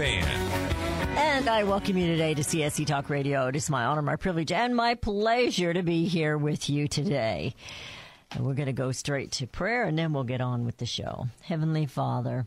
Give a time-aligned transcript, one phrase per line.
[0.00, 0.24] Ann.
[1.16, 3.48] And I welcome you today to CSC Talk Radio.
[3.48, 7.54] It is my honor, my privilege, and my pleasure to be here with you today.
[8.30, 10.86] And we're going to go straight to prayer and then we'll get on with the
[10.86, 11.26] show.
[11.42, 12.46] Heavenly Father,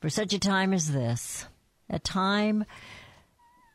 [0.00, 1.46] for such a time as this,
[1.90, 2.64] a time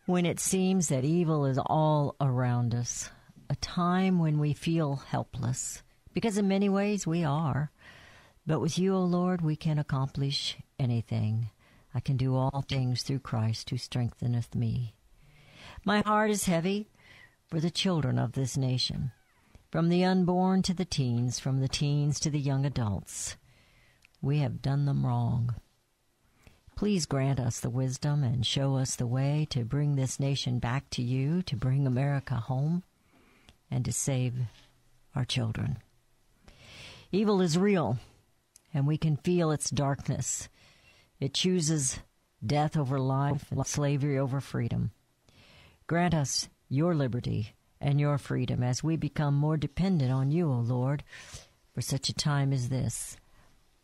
[0.06, 3.12] when it seems that evil is all around us,
[3.50, 7.70] a time when we feel helpless, because in many ways we are.
[8.46, 11.50] But with you, O Lord, we can accomplish anything.
[11.98, 14.94] I can do all things through Christ who strengtheneth me.
[15.84, 16.92] My heart is heavy
[17.48, 19.14] for the children of this nation,
[19.72, 23.36] from the unborn to the teens, from the teens to the young adults.
[24.22, 25.56] We have done them wrong.
[26.76, 30.92] Please grant us the wisdom and show us the way to bring this nation back
[30.92, 32.84] to you, to bring America home,
[33.72, 34.36] and to save
[35.16, 35.80] our children.
[37.12, 37.98] Evil is real,
[38.72, 40.48] and we can feel its darkness.
[41.20, 42.00] It chooses
[42.46, 44.92] death over life and slavery over freedom.
[45.88, 50.60] Grant us your liberty and your freedom as we become more dependent on you, O
[50.60, 51.04] Lord,
[51.74, 53.18] for such a time as this.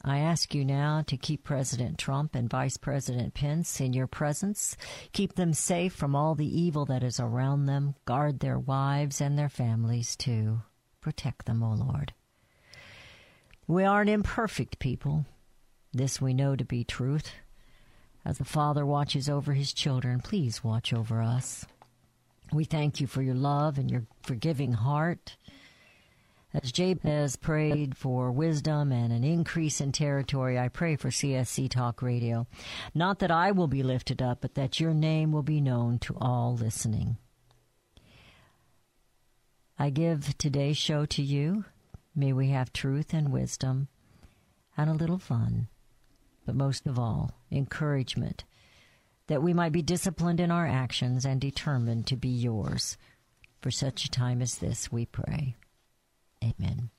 [0.06, 4.76] I ask you now to keep President Trump and Vice President Pence in your presence.
[5.14, 7.96] Keep them safe from all the evil that is around them.
[8.04, 10.62] Guard their wives and their families too.
[11.00, 12.14] Protect them, O Lord.
[13.66, 15.26] We are an imperfect people.
[15.94, 17.34] This we know to be truth.
[18.26, 21.66] As the Father watches over his children, please watch over us.
[22.52, 25.38] We thank you for your love and your forgiving heart.
[26.54, 32.02] As Jabez prayed for wisdom and an increase in territory, I pray for CSC Talk
[32.02, 32.48] Radio.
[32.94, 36.16] Not that I will be lifted up, but that your name will be known to
[36.22, 37.18] all listening.
[39.80, 41.66] I give today's show to you.
[42.16, 43.88] May we have truth and wisdom
[44.78, 45.68] and a little fun,
[46.46, 48.44] but most of all, encouragement
[49.28, 52.98] that we might be disciplined in our actions and determined to be yours.
[53.62, 55.56] For such a time as this, we pray.
[56.44, 56.90] Amen.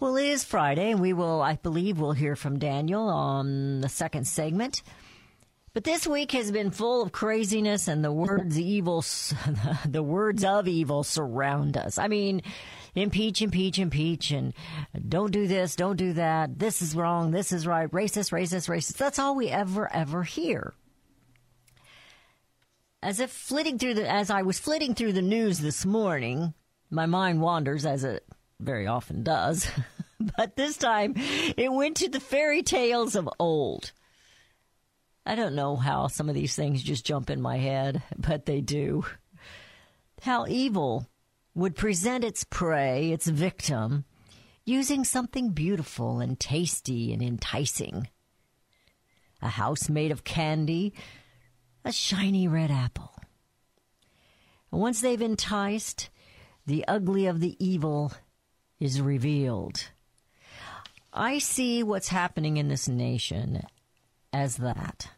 [0.00, 3.88] Well, it is Friday, and we will, I believe, we'll hear from Daniel on the
[3.88, 4.82] second segment.
[5.72, 9.04] But this week has been full of craziness, and the words evil,
[9.88, 11.98] the words of evil surround us.
[11.98, 12.42] I mean,
[12.94, 14.52] impeach, impeach, impeach, and
[15.08, 16.58] don't do this, don't do that.
[16.58, 17.30] This is wrong.
[17.30, 17.90] This is right.
[17.90, 18.96] Racist, racist, racist.
[18.96, 20.74] That's all we ever, ever hear.
[23.02, 26.54] As if flitting through the, as I was flitting through the news this morning,
[26.90, 28.24] my mind wanders as it
[28.60, 29.68] very often does.
[30.36, 33.92] but this time it went to the fairy tales of old.
[35.26, 38.60] I don't know how some of these things just jump in my head, but they
[38.60, 39.04] do.
[40.20, 41.06] How evil
[41.54, 44.04] would present its prey, its victim,
[44.64, 48.08] using something beautiful and tasty and enticing.
[49.42, 50.94] A house made of candy,
[51.84, 53.14] a shiny red apple.
[54.70, 56.10] Once they've enticed,
[56.66, 58.12] the ugly of the evil
[58.80, 59.90] is revealed.
[61.12, 63.62] I see what's happening in this nation
[64.32, 65.10] as that.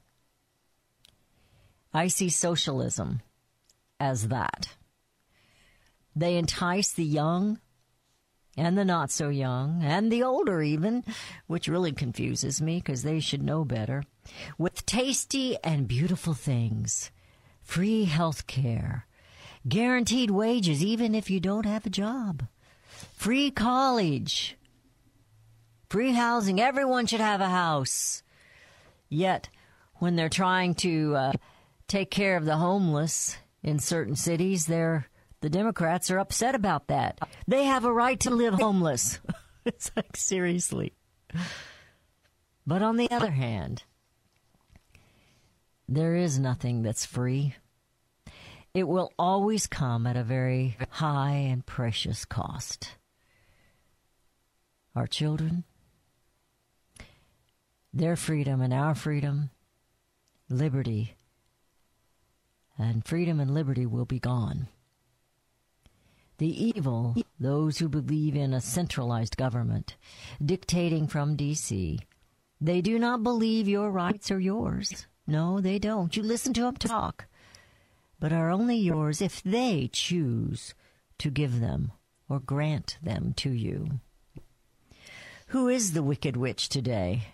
[1.95, 3.23] I see socialism
[3.99, 4.77] as that.
[6.17, 7.61] They entice the young
[8.57, 11.05] and the not so young and the older even,
[11.47, 14.03] which really confuses me because they should know better,
[14.57, 17.11] with tasty and beautiful things,
[17.61, 19.07] free health care,
[19.69, 22.47] guaranteed wages even if you don't have a job,
[23.15, 24.57] free college,
[25.91, 26.59] free housing.
[26.59, 28.23] Everyone should have a house.
[29.11, 29.51] Yet,
[29.97, 31.33] when they're trying to uh,
[31.89, 35.09] take care of the homeless in certain cities, they're
[35.41, 37.19] the Democrats are upset about that.
[37.47, 39.21] They have a right to live homeless.
[39.65, 40.93] it's like seriously.
[42.67, 43.85] But on the other hand,
[45.89, 47.55] there is nothing that's free.
[48.75, 52.97] It will always come at a very high and precious cost.
[54.95, 55.65] Our children,
[57.93, 59.51] their freedom and our freedom,
[60.49, 61.17] liberty,
[62.79, 64.69] and freedom and liberty will be gone.
[66.39, 69.97] The evil, those who believe in a centralized government,
[70.45, 72.01] dictating from D.C.,
[72.61, 75.07] They do not believe your rights are yours.
[75.27, 76.17] No, they don't.
[76.17, 77.27] You listen to them talk,
[78.21, 80.75] but are only yours if they choose
[81.19, 81.93] to give them
[82.29, 84.01] or grant them to you.
[85.49, 87.29] Who is the wicked witch today?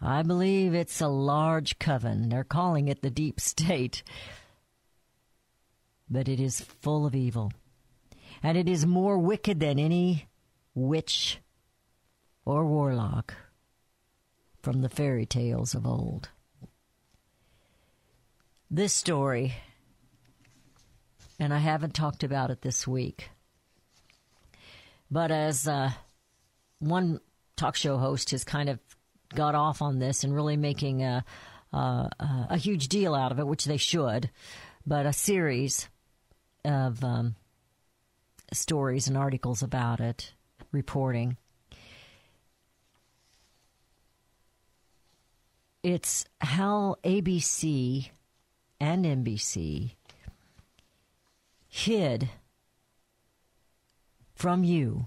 [0.00, 2.28] I believe it's a large coven.
[2.28, 4.02] They're calling it the deep state.
[6.08, 7.52] But it is full of evil.
[8.42, 10.28] And it is more wicked than any
[10.74, 11.38] witch
[12.44, 13.34] or warlock
[14.62, 16.28] from the fairy tales of old.
[18.70, 19.54] This story,
[21.38, 23.30] and I haven't talked about it this week,
[25.10, 25.90] but as uh,
[26.78, 27.20] one
[27.56, 28.78] talk show host has kind of
[29.34, 31.24] got off on this and really making a,
[31.72, 32.10] a,
[32.50, 34.30] a huge deal out of it, which they should,
[34.86, 35.88] but a series
[36.64, 37.34] of um,
[38.52, 40.32] stories and articles about it,
[40.72, 41.36] reporting.
[45.82, 48.10] It's how ABC
[48.80, 49.92] and NBC
[51.68, 52.28] hid
[54.34, 55.06] from you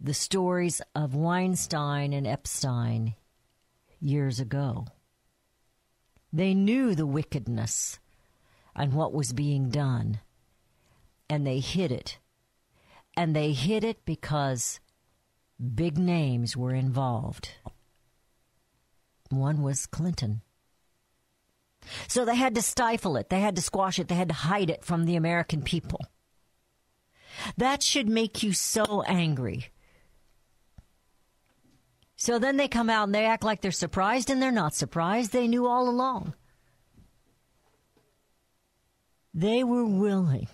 [0.00, 3.14] the stories of Weinstein and Epstein
[4.00, 4.86] years ago.
[6.32, 7.98] They knew the wickedness
[8.74, 10.20] and what was being done,
[11.30, 12.18] and they hid it.
[13.16, 14.80] And they hid it because
[15.74, 17.52] big names were involved.
[19.30, 20.42] One was Clinton.
[22.08, 24.68] So they had to stifle it, they had to squash it, they had to hide
[24.68, 26.00] it from the American people.
[27.56, 29.68] That should make you so angry.
[32.16, 35.32] So then they come out and they act like they're surprised, and they're not surprised.
[35.32, 36.34] They knew all along.
[39.32, 40.48] They were willing.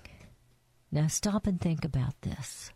[0.96, 2.72] Now stop and think about this.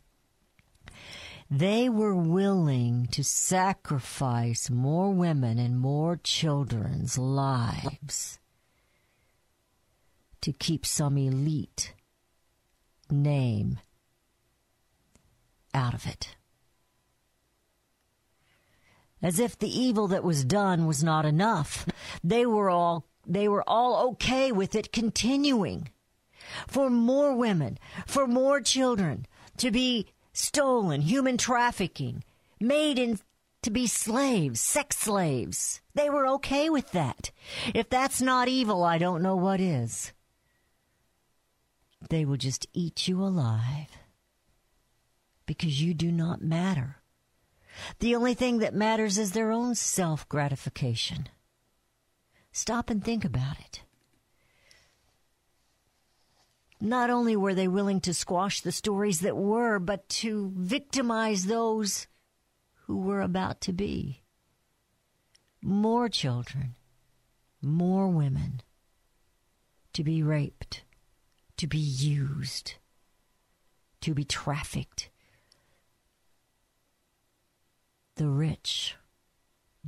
[1.51, 8.39] They were willing to sacrifice more women and more children's lives
[10.43, 11.95] to keep some elite
[13.11, 13.79] name
[15.73, 16.37] out of it.
[19.23, 21.87] As if the evil that was done was not enough.
[22.23, 25.89] They were all they were all okay with it continuing.
[26.67, 29.27] For more women, for more children
[29.59, 32.25] to be stolen, human trafficking,
[32.61, 33.19] made in
[33.63, 35.81] to be slaves, sex slaves.
[35.95, 37.31] They were okay with that.
[37.75, 40.13] If that's not evil, I don't know what is.
[42.09, 43.99] They will just eat you alive
[45.45, 46.97] because you do not matter.
[47.99, 51.29] The only thing that matters is their own self gratification.
[52.53, 53.83] Stop and think about it.
[56.81, 62.07] Not only were they willing to squash the stories that were, but to victimize those
[62.87, 64.23] who were about to be.
[65.63, 66.75] More children,
[67.61, 68.63] more women
[69.93, 70.85] to be raped,
[71.59, 72.75] to be used,
[74.01, 75.11] to be trafficked.
[78.17, 78.97] The rich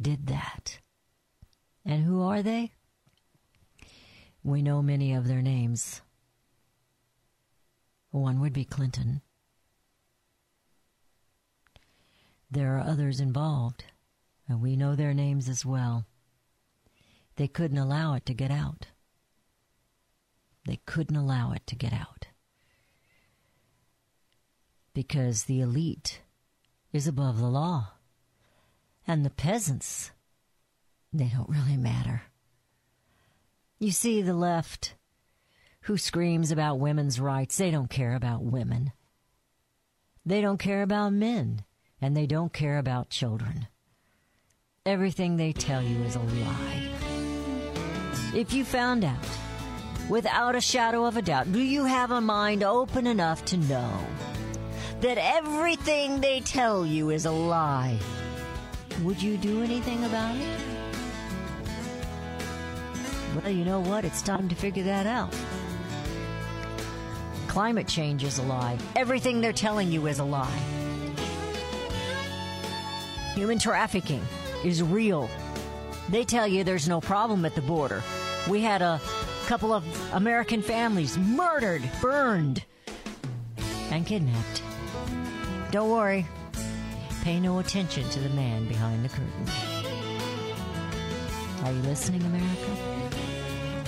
[0.00, 0.79] did that.
[1.87, 2.73] And who are they?
[4.44, 6.03] We know many of their names.
[8.12, 9.23] One would be Clinton.
[12.50, 13.85] There are others involved,
[14.47, 16.05] and we know their names as well.
[17.37, 18.89] They couldn't allow it to get out.
[20.67, 22.27] They couldn't allow it to get out.
[24.93, 26.20] Because the elite
[26.93, 27.93] is above the law.
[29.06, 30.10] And the peasants,
[31.15, 32.25] they don't really matter.
[33.79, 34.96] You see, the left
[35.82, 38.93] who screams about women's rights, they don't care about women.
[40.24, 41.65] They don't care about men,
[42.01, 43.67] and they don't care about children.
[44.86, 46.91] Everything they tell you is a lie.
[48.34, 49.27] If you found out,
[50.08, 54.06] without a shadow of a doubt, do you have a mind open enough to know
[55.01, 57.98] that everything they tell you is a lie?
[59.03, 60.60] Would you do anything about it?
[63.34, 64.05] Well, you know what?
[64.05, 65.34] It's time to figure that out.
[67.53, 68.79] Climate change is a lie.
[68.97, 70.59] Everything they're telling you is a lie.
[73.35, 74.23] Human trafficking
[74.65, 75.29] is real.
[76.09, 78.03] They tell you there's no problem at the border.
[78.49, 78.99] We had a
[79.44, 82.65] couple of American families murdered, burned,
[83.91, 84.63] and kidnapped.
[85.73, 86.27] Don't worry.
[87.23, 89.47] Pay no attention to the man behind the curtain.
[91.67, 93.11] Are you listening, America?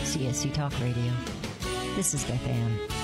[0.00, 1.12] CSC Talk Radio.
[1.96, 3.03] This is Beth Ann.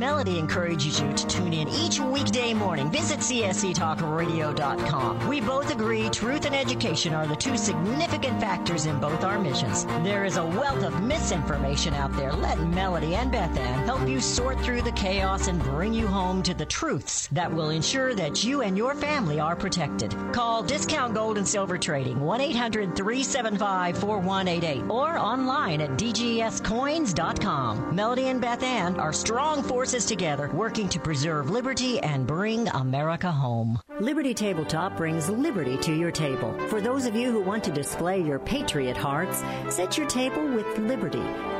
[0.00, 2.90] Melody encourages you to tune in each weekday morning.
[2.90, 5.28] Visit CSCTalkRadio.com.
[5.28, 9.84] We both agree truth and education are the two significant factors in both our missions.
[10.02, 12.32] There is a wealth of misinformation out there.
[12.32, 16.42] Let Melody and Beth Ann help you sort through the chaos and bring you home
[16.44, 20.16] to the truths that will ensure that you and your family are protected.
[20.32, 27.94] Call Discount Gold and Silver Trading 1 800 375 4188 or online at dgscoins.com.
[27.94, 33.30] Melody and Beth Ann are strong forces together working to preserve liberty and bring America
[33.30, 33.78] home.
[33.98, 36.56] Liberty Tabletop brings liberty to your table.
[36.68, 40.78] For those of you who want to display your patriot hearts, set your table with
[40.78, 41.24] liberty.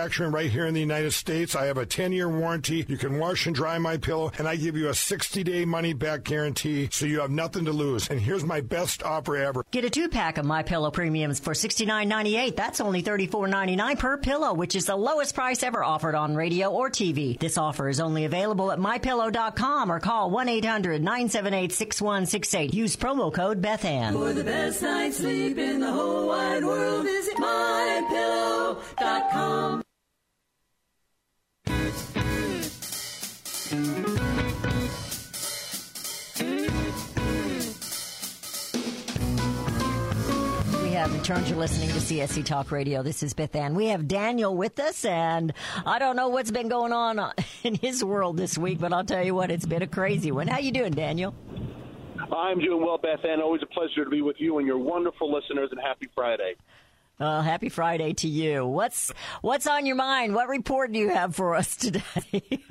[0.00, 1.54] right here in the United States.
[1.54, 2.86] I have a 10 year warranty.
[2.88, 5.92] You can wash and dry my pillow, and I give you a 60 day money
[5.92, 8.08] back guarantee so you have nothing to lose.
[8.08, 9.64] And here's my best offer ever.
[9.70, 12.56] Get a two pack of My Pillow premiums for $69.98.
[12.56, 16.88] That's only $34.99 per pillow, which is the lowest price ever offered on radio or
[16.88, 17.38] TV.
[17.38, 22.74] This offer is only available at mypillow.com or call 1 800 978 6168.
[22.74, 24.12] Use promo code BethAnn.
[24.12, 29.82] For the best night's sleep in the whole wide world, visit mypillow.com.
[41.00, 41.48] have returned.
[41.48, 43.04] You're listening to CSC Talk Radio.
[43.04, 43.76] This is Beth Ann.
[43.76, 45.52] We have Daniel with us, and
[45.86, 49.24] I don't know what's been going on in his world this week, but I'll tell
[49.24, 50.48] you what, it's been a crazy one.
[50.48, 51.32] How you doing, Daniel?
[52.32, 53.40] I'm doing well, Beth Ann.
[53.40, 56.56] Always a pleasure to be with you and your wonderful listeners, and happy Friday.
[57.20, 58.64] Uh, happy Friday to you.
[58.66, 59.12] What's
[59.42, 60.34] what's on your mind?
[60.34, 62.02] What report do you have for us today?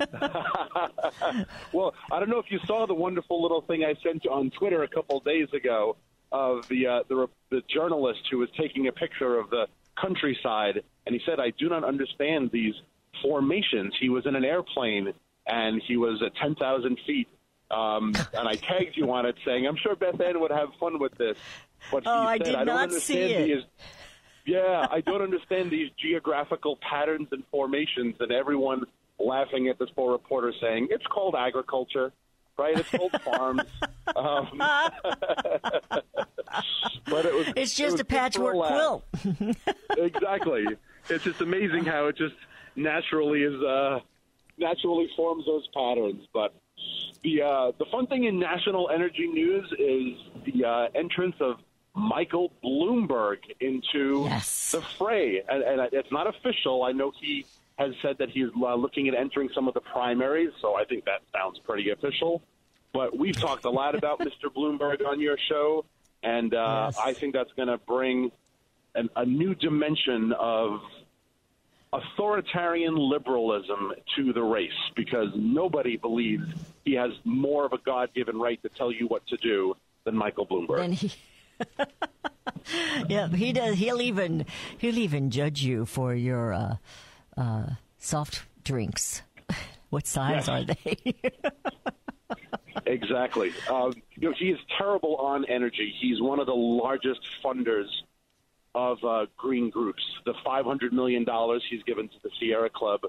[1.72, 4.50] Well, I don't know if you saw the wonderful little thing I sent you on
[4.50, 5.96] Twitter a couple of days ago
[6.32, 9.66] of the, uh, the the journalist who was taking a picture of the
[10.00, 12.74] countryside, and he said, "I do not understand these
[13.22, 15.12] formations." He was in an airplane
[15.46, 17.28] and he was at ten thousand feet.
[17.70, 20.98] Um, and I tagged you on it, saying, "I'm sure Beth Ann would have fun
[20.98, 21.36] with this."
[21.92, 23.46] But Oh, he I did I don't not see it.
[23.46, 23.64] these-
[24.46, 28.84] yeah, I don't understand these geographical patterns and formations, and everyone
[29.18, 32.12] laughing at this poor reporter saying it's called agriculture,
[32.58, 32.78] right?
[32.78, 33.62] It's called farms.
[34.16, 34.48] Um,
[37.06, 39.04] but it was it's it just was a patchwork quilt.
[39.98, 40.64] exactly.
[41.08, 42.34] It's just amazing how it just
[42.76, 44.00] naturally is uh,
[44.58, 46.26] naturally forms those patterns.
[46.32, 46.54] But
[47.22, 51.56] the uh, the fun thing in national energy news is the uh, entrance of
[51.94, 54.72] Michael Bloomberg into Yes.
[54.72, 56.82] the fray, and, and it's not official.
[56.84, 57.44] I know he
[57.78, 61.04] has said that he's uh, looking at entering some of the primaries, so I think
[61.06, 62.42] that sounds pretty official.
[62.92, 64.52] But we've talked a lot about Mr.
[64.54, 65.84] Bloomberg on your show,
[66.22, 66.98] and uh, Yes.
[67.02, 68.30] I think that's going to bring
[68.94, 70.80] an, a new dimension of
[71.92, 76.44] authoritarian liberalism to the race because nobody believes
[76.84, 80.16] he has more of a God given right to tell you what to do than
[80.16, 80.76] Michael Bloomberg.
[83.08, 83.76] Yeah, he does.
[83.76, 84.46] He'll even
[84.78, 86.76] he'll even judge you for your uh,
[87.36, 87.66] uh,
[87.98, 89.22] soft drinks.
[89.90, 90.96] What size are they?
[92.86, 93.52] Exactly.
[93.68, 95.92] Um, you know, he is terrible on energy.
[96.00, 97.88] He's one of the largest funders
[98.74, 100.02] of uh, green groups.
[100.24, 101.26] The $500 million
[101.68, 103.00] he's given to the Sierra Club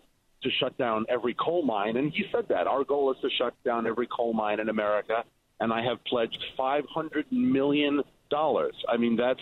[0.44, 1.98] to shut down every coal mine.
[1.98, 2.68] And he said that.
[2.68, 5.24] Our goal is to shut down every coal mine in America.
[5.60, 8.02] And I have pledged $500 million.
[8.34, 9.40] I mean, that's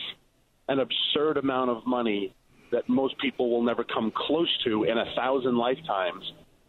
[0.67, 2.33] an absurd amount of money
[2.71, 6.23] that most people will never come close to in a thousand lifetimes.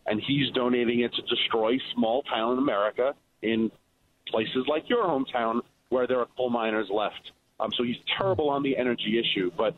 [0.07, 3.71] And he's donating it to destroy small town America in
[4.29, 5.61] places like your hometown
[5.91, 7.33] where there are coal miners left.
[7.61, 9.75] Um, so he's terrible on the energy issue, but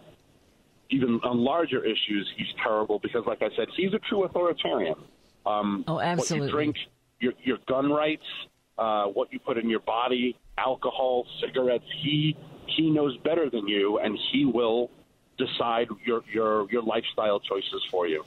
[0.90, 4.94] even on larger issues, he's terrible because, like I said, he's a true authoritarian.
[5.46, 6.48] Um, Oh, What absolutely.
[6.48, 6.76] you drink,
[7.18, 8.22] your, your gun rights,
[8.78, 11.84] uh, what you put in your body, alcohol, cigarettes.
[12.02, 14.90] He he knows better than you, and he will
[15.38, 18.24] decide your your your lifestyle choices for you.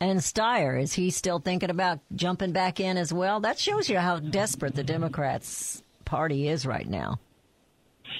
[0.00, 3.40] and Steyer, is he still thinking about jumping back in as well?
[3.40, 7.18] That shows you how desperate the Democrats party is right now.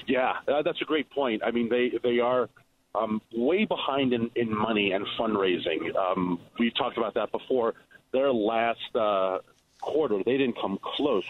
[0.07, 1.43] Yeah, uh, that's a great point.
[1.45, 2.49] I mean, they they are
[2.95, 5.95] um, way behind in, in money and fundraising.
[5.95, 7.73] Um, we talked about that before.
[8.11, 9.39] Their last uh,
[9.81, 11.25] quarter, they didn't come close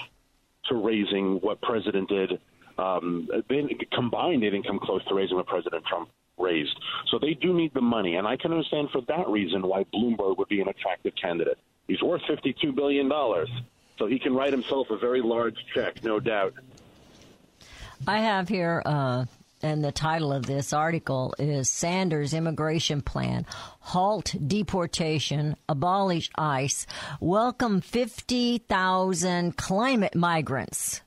[0.70, 2.40] to raising what President did.
[2.78, 6.76] Um, they combined, they didn't come close to raising what President Trump raised.
[7.10, 10.38] So they do need the money, and I can understand for that reason why Bloomberg
[10.38, 11.60] would be an attractive candidate.
[11.88, 13.50] He's worth fifty-two billion dollars,
[14.00, 16.54] so he can write himself a very large check, no doubt.
[18.08, 19.26] I have here, uh,
[19.64, 23.46] and the title of this article is Sanders Immigration Plan
[23.80, 26.86] Halt Deportation, Abolish ICE,
[27.22, 31.02] Welcome 50,000 Climate Migrants,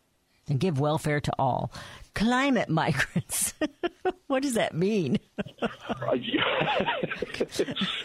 [0.48, 1.70] and Give Welfare to All.
[2.14, 3.52] Climate migrants.
[4.26, 5.18] what does that mean?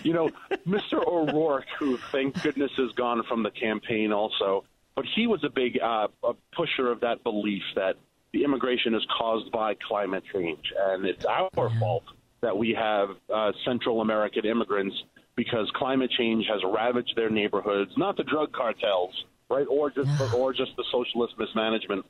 [0.03, 0.29] You know,
[0.67, 1.05] Mr.
[1.05, 5.80] O'Rourke, who thank goodness is gone from the campaign also, but he was a big
[5.82, 7.95] uh, a pusher of that belief that
[8.34, 12.04] the immigration is caused by climate change, and it's our fault
[12.41, 14.96] that we have uh, Central American immigrants
[15.36, 20.54] because climate change has ravaged their neighborhoods, not the drug cartels, right, or just or
[20.54, 22.06] just the socialist mismanagement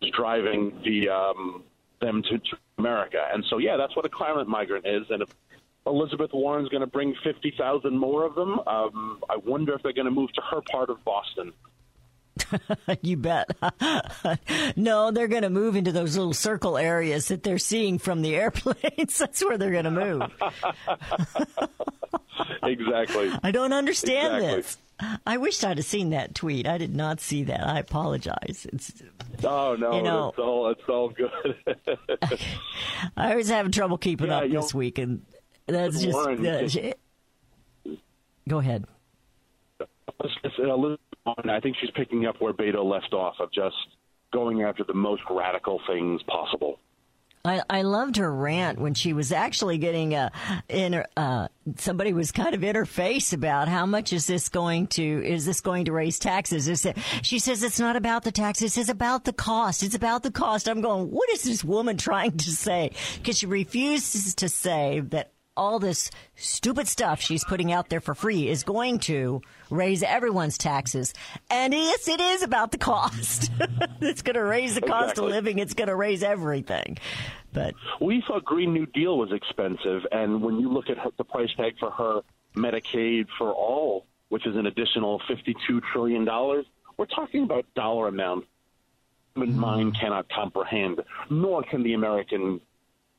[0.00, 1.64] is driving the um,
[2.00, 3.28] them to, to America.
[3.32, 5.04] And so, yeah, that's what a climate migrant is.
[5.10, 5.28] And if
[5.86, 9.92] Elizabeth Warren's going to bring fifty thousand more of them, um, I wonder if they're
[9.92, 11.52] going to move to her part of Boston.
[13.02, 13.48] you bet.
[14.76, 18.34] no, they're going to move into those little circle areas that they're seeing from the
[18.36, 19.18] airplanes.
[19.18, 20.22] That's where they're going to move.
[22.62, 23.30] exactly.
[23.42, 24.56] I don't understand Exactly.
[24.56, 24.78] this.
[25.26, 26.66] I wish I'd have seen that tweet.
[26.66, 27.66] I did not see that.
[27.66, 28.66] I apologize.
[28.72, 28.92] It's,
[29.42, 31.30] Oh no, You know- it's all it's all good.
[33.16, 35.22] I was having trouble keeping Yeah, up this week, and
[35.66, 36.14] that's just.
[36.14, 36.76] Warren, that's-
[38.48, 38.84] go ahead.
[39.80, 43.76] It's- Elizabeth Warren, I think she's picking up where Beto left off of just
[44.32, 46.78] going after the most radical things possible.
[47.44, 50.30] I, I loved her rant when she was actually getting a
[50.68, 54.48] in her, uh, somebody was kind of in her face about how much is this
[54.48, 56.68] going to is this going to raise taxes?
[56.68, 59.82] Is it, she says it's not about the taxes, it's about the cost.
[59.82, 60.68] It's about the cost.
[60.68, 62.92] I'm going, what is this woman trying to say?
[63.16, 68.14] Because she refuses to say that all this stupid stuff she's putting out there for
[68.14, 71.12] free is going to raise everyone's taxes.
[71.50, 73.50] And yes, it is about the cost.
[74.00, 75.58] it's going to raise the cost of living.
[75.58, 76.98] It's going to raise everything.
[77.52, 81.24] But We thought Green New Deal was expensive, and when you look at her, the
[81.24, 82.20] price tag for her
[82.56, 86.64] Medicaid for all, which is an additional fifty-two trillion dollars,
[86.96, 88.46] we're talking about dollar amount
[89.34, 92.60] human mind cannot comprehend, nor can the American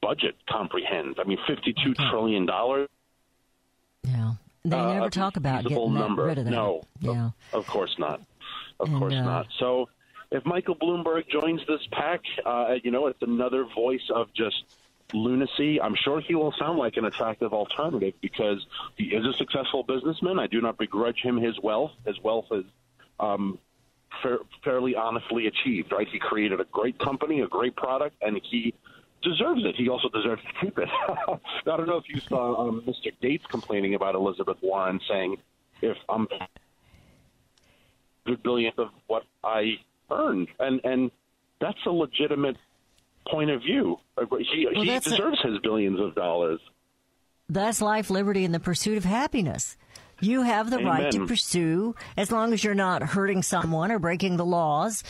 [0.03, 1.17] budget comprehends.
[1.19, 2.89] I mean, fifty-two trillion dollars.
[4.03, 4.33] yeah,
[4.65, 6.25] they uh, never talk about getting number.
[6.25, 6.51] rid of that.
[6.51, 7.29] No, Yeah.
[7.53, 8.21] of course not.
[8.79, 9.47] Of And, course uh, not.
[9.59, 9.89] So,
[10.31, 14.63] if Michael Bloomberg joins this pack, uh, you know, it's another voice of just
[15.13, 15.79] lunacy.
[15.79, 18.65] I'm sure he will sound like an attractive alternative because
[18.97, 20.39] he is a successful businessman.
[20.39, 21.91] I do not begrudge him his wealth.
[22.05, 22.65] His wealth is
[23.19, 23.59] um,
[24.23, 26.07] fair, fairly honestly achieved, right?
[26.11, 28.73] He created a great company, a great product, and he
[29.23, 29.75] deserves it.
[29.75, 30.89] He also deserves to keep it.
[31.27, 33.11] I don't know if you saw um, Mr.
[33.21, 35.37] Gates complaining about Elizabeth Warren saying,
[35.81, 36.27] if I'm
[38.25, 39.73] hundred billionth of what I
[40.11, 41.11] earned, and and
[41.59, 42.57] that's a legitimate
[43.29, 43.97] point of view.
[44.29, 46.59] He, he that's a- deserves his billions of dollars.
[47.49, 49.77] That's life, liberty, and the pursuit of happiness.
[50.21, 54.37] You have the right to pursue, as long as you're not hurting someone or breaking
[54.37, 55.03] the laws,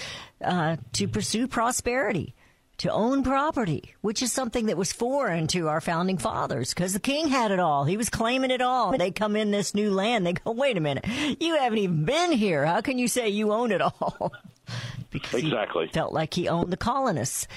[0.43, 2.34] uh, to pursue prosperity.
[2.79, 6.99] To own property, which is something that was foreign to our founding fathers because the
[6.99, 7.86] king had it all.
[7.86, 8.97] He was claiming it all.
[8.97, 10.25] They come in this new land.
[10.25, 11.05] They go, wait a minute.
[11.39, 12.65] You haven't even been here.
[12.65, 14.33] How can you say you own it all?
[15.12, 15.88] because he Exactly.
[15.93, 17.47] felt like he owned the colonists.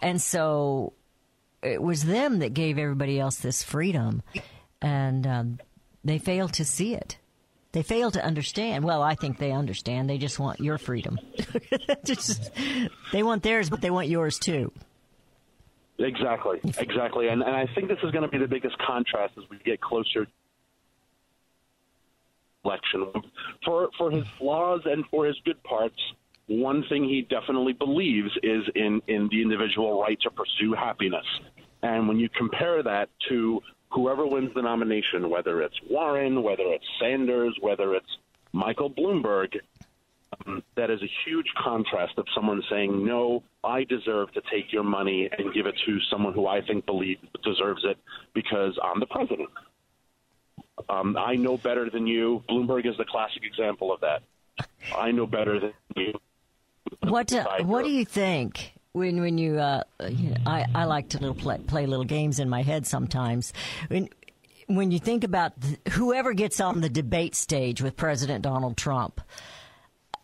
[0.00, 0.94] And so
[1.62, 4.22] it was them that gave everybody else this freedom.
[4.80, 5.58] And um,
[6.02, 7.18] they failed to see it.
[7.72, 8.84] They fail to understand.
[8.84, 10.08] Well, I think they understand.
[10.08, 11.18] They just want your freedom.
[12.04, 12.50] Just-
[13.12, 14.70] they want theirs, but they want yours too.
[15.98, 19.44] Exactly, exactly, and and I think this is going to be the biggest contrast as
[19.50, 20.26] we get closer.
[22.64, 23.06] Election
[23.64, 25.98] for for his flaws and for his good parts.
[26.46, 31.26] One thing he definitely believes is in in the individual right to pursue happiness,
[31.82, 33.60] and when you compare that to
[33.92, 38.18] whoever wins the nomination, whether it's Warren, whether it's Sanders, whether it's
[38.52, 39.56] Michael Bloomberg,
[40.46, 44.82] um, that is a huge contrast of someone saying, "No, I deserve to take your
[44.82, 47.98] money and give it to someone who I think believes deserves it
[48.32, 49.50] because I'm the president.
[50.88, 54.22] Um, I know better than you." Bloomberg is the classic example of that.
[54.96, 56.14] I know better than you.
[57.00, 59.58] What uh, Side What do you think when when you?
[59.58, 62.86] Uh, you know, I I like to little play, play little games in my head
[62.86, 63.52] sometimes.
[63.88, 64.08] When
[64.66, 69.20] when you think about th- whoever gets on the debate stage with President Donald Trump,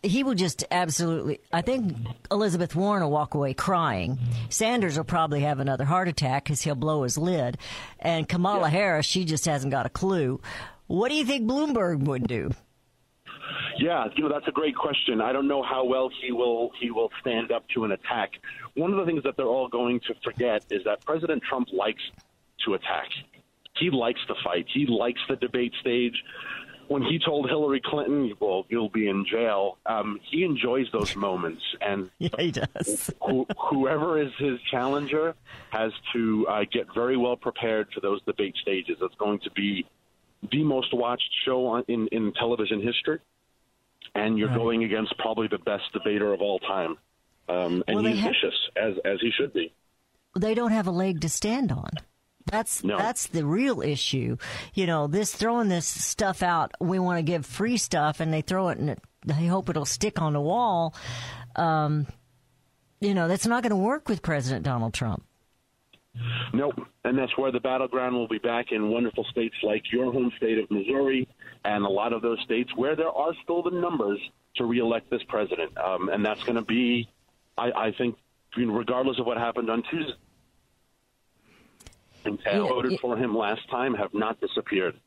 [0.03, 1.39] he will just absolutely.
[1.51, 1.95] I think
[2.31, 4.19] Elizabeth Warren will walk away crying.
[4.49, 7.57] Sanders will probably have another heart attack because he'll blow his lid,
[7.99, 10.39] and Kamala Harris, she just hasn't got a clue.
[10.87, 12.51] What do you think Bloomberg would do?
[13.77, 15.21] Yeah, you know that's a great question.
[15.21, 18.31] I don't know how well he will he will stand up to an attack.
[18.75, 22.01] One of the things that they're all going to forget is that President Trump likes
[22.65, 23.07] to attack.
[23.77, 24.65] He likes to fight.
[24.73, 26.23] He likes the debate stage.
[26.89, 31.61] When he told Hillary Clinton, "Well, you'll be in jail," um, he enjoys those moments,
[31.81, 33.11] and Yeah, he does.
[33.25, 35.35] who, whoever is his challenger
[35.69, 38.97] has to uh, get very well prepared for those debate stages.
[39.01, 39.85] It's going to be
[40.51, 43.19] the most watched show on, in, in television history,
[44.15, 46.97] and you're going against probably the best debater of all time.
[47.47, 49.73] Um, and Well, he's ha- vicious, as, as he should be.
[50.37, 51.89] they don't have a leg to stand on.
[52.45, 52.97] That's No.
[52.97, 54.37] that's the real issue.
[54.73, 56.71] You know, this throwing this stuff out.
[56.79, 59.85] We want to give free stuff, and they throw it and it, they hope it'll
[59.85, 60.95] stick on the wall.
[61.55, 62.07] Um,
[63.01, 65.23] you know, that's not going to work with President Donald Trump.
[66.53, 66.75] Nope.
[67.05, 70.57] And that's where the battleground will be back in wonderful states like your home state
[70.57, 71.27] of Missouri
[71.65, 74.19] and a lot of those states where there are still the numbers
[74.55, 75.77] to reelect this president.
[75.77, 77.09] Um, and that's going to be,
[77.57, 78.15] I, I think,
[78.57, 80.13] regardless of what happened on Tuesday,
[82.25, 82.97] and Yeah, voted yeah.
[83.01, 84.99] for him last time have not disappeared.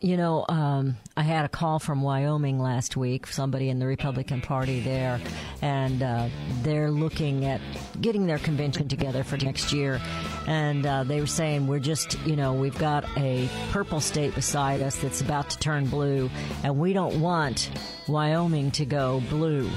[0.00, 4.40] You know, um, I had a call from Wyoming last week, somebody in the Republican
[4.40, 5.20] Party there,
[5.60, 6.28] and uh,
[6.62, 7.60] they're looking at
[8.00, 10.00] getting their convention together for next year.
[10.46, 14.82] And uh, they were saying, we're just, you know, we've got a purple state beside
[14.82, 16.30] us that's about to turn blue,
[16.62, 17.70] and we don't want
[18.06, 19.68] Wyoming to go blue.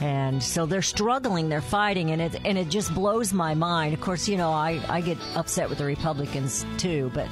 [0.00, 3.94] And so they're struggling, they're fighting, and it and it just blows my mind.
[3.94, 7.28] Of course, you know I, I get upset with the Republicans too, but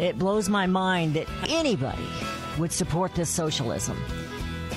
[0.00, 2.06] it blows my mind that anybody
[2.58, 3.96] would support this socialism.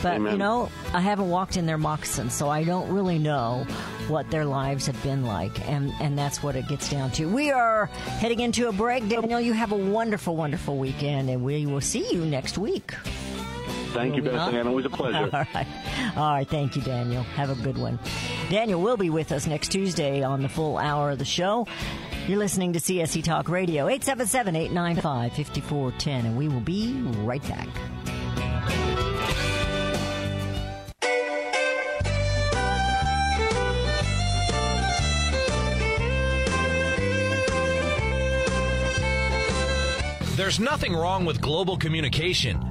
[0.03, 0.33] But Amen.
[0.33, 3.65] you know, I haven't walked in their moccasins, so I don't really know
[4.07, 7.25] what their lives have been like, and and that's what it gets down to.
[7.25, 7.85] We are
[8.19, 9.39] heading into a break, Daniel.
[9.39, 12.93] You have a wonderful, wonderful weekend, and we will see you next week.
[13.91, 14.53] Thank you, Will we Beth?
[14.53, 14.67] Ann.
[14.67, 15.17] Always a pleasure.
[15.33, 15.67] All right.
[16.17, 16.47] All right.
[16.47, 17.23] Thank you, Daniel.
[17.23, 17.99] Have a good one.
[18.49, 21.67] Daniel will be with us next Tuesday on the full hour of the show.
[22.27, 27.67] You're listening to CSC Talk Radio, 877 895 5410, and we will be right back.
[40.35, 42.70] There's nothing wrong with global communication.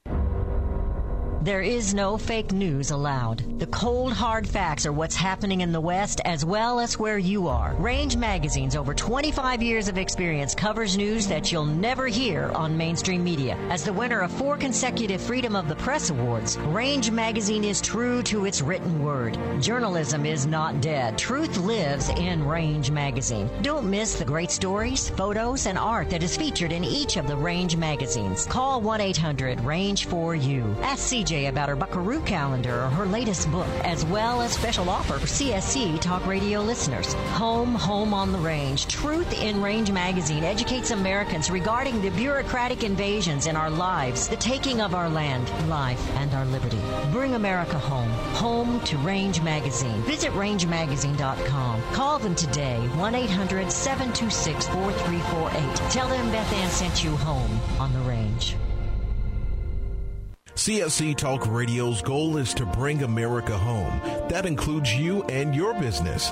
[1.43, 3.57] There is no fake news allowed.
[3.57, 7.47] The cold, hard facts are what's happening in the West as well as where you
[7.47, 7.73] are.
[7.79, 13.23] Range Magazine's over 25 years of experience covers news that you'll never hear on mainstream
[13.23, 13.57] media.
[13.71, 18.21] As the winner of four consecutive Freedom of the Press Awards, Range Magazine is true
[18.21, 19.35] to its written word.
[19.59, 21.17] Journalism is not dead.
[21.17, 23.49] Truth lives in Range Magazine.
[23.63, 27.35] Don't miss the great stories, photos, and art that is featured in each of the
[27.35, 28.45] Range magazines.
[28.45, 30.75] Call 1 800 Range for You.
[30.83, 35.27] Ask About her Buckaroo calendar or her latest book, as well as special offer for
[35.27, 37.13] CSC Talk Radio listeners.
[37.39, 38.85] Home, Home on the Range.
[38.87, 44.81] Truth in Range magazine educates Americans regarding the bureaucratic invasions in our lives, the taking
[44.81, 46.81] of our land, life, and our liberty.
[47.11, 48.09] Bring America home.
[48.35, 50.01] Home to Range Magazine.
[50.01, 51.81] Visit rangemagazine.com.
[51.93, 55.91] Call them today, 1 800 726 4348.
[55.91, 58.10] Tell them Beth Ann sent you home on the range.
[60.55, 64.01] CSC Talk Radio's goal is to bring America home.
[64.29, 66.31] That includes you and your business.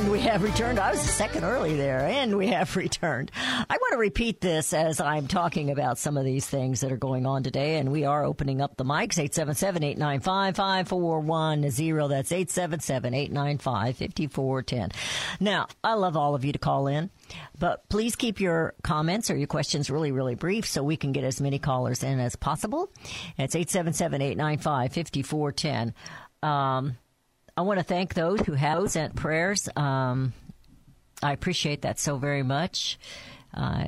[0.00, 0.78] And we have returned.
[0.78, 3.30] I was a second early there, and we have returned.
[3.36, 6.96] I want to repeat this as I'm talking about some of these things that are
[6.96, 12.08] going on today, and we are opening up the mics 877 895 5410.
[12.08, 14.90] That's 877 895 5410.
[15.38, 17.10] Now, I love all of you to call in,
[17.58, 21.24] but please keep your comments or your questions really, really brief so we can get
[21.24, 22.90] as many callers in as possible.
[23.36, 25.94] It's 877 895 5410.
[27.56, 29.68] I want to thank those who have sent prayers.
[29.76, 30.32] Um,
[31.22, 32.98] I appreciate that so very much.
[33.52, 33.84] Uh,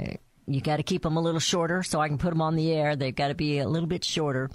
[0.46, 2.72] you got to keep them a little shorter so I can put them on the
[2.72, 2.96] air.
[2.96, 4.50] They've got to be a little bit shorter.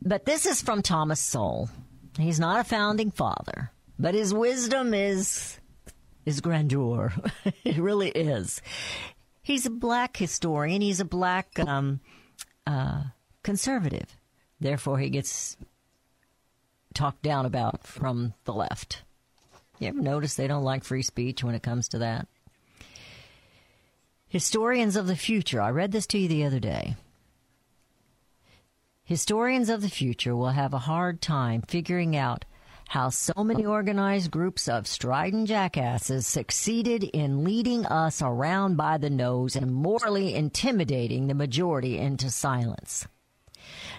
[0.00, 1.70] But this is from Thomas Sowell.
[2.18, 5.58] He's not a founding father, but his wisdom is
[6.26, 7.12] is grandeur.
[7.64, 8.60] it really is.
[9.42, 10.82] He's a black historian.
[10.82, 12.00] He's a black um,
[12.66, 13.04] uh,
[13.42, 14.14] conservative.
[14.60, 15.56] Therefore, he gets
[16.94, 19.02] talked down about from the left.
[19.78, 22.26] You ever notice they don't like free speech when it comes to that?
[24.28, 25.60] Historians of the future.
[25.60, 26.96] I read this to you the other day.
[29.04, 32.44] Historians of the future will have a hard time figuring out
[32.88, 39.10] how so many organized groups of strident jackasses succeeded in leading us around by the
[39.10, 43.06] nose and morally intimidating the majority into silence.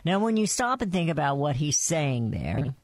[0.05, 2.75] Now, when you stop and think about what he's saying there,